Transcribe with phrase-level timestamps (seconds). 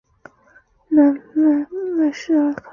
[0.87, 1.03] 奈
[1.35, 2.63] 迈什科尔陶。